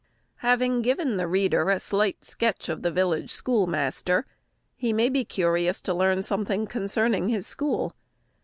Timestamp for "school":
7.45-7.93